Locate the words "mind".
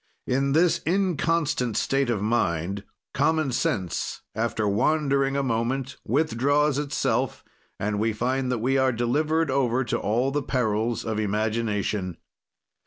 2.23-2.83